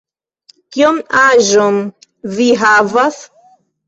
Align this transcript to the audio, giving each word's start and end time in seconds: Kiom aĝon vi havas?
Kiom 0.77 0.95
aĝon 1.19 1.77
vi 2.39 2.47
havas? 2.63 3.21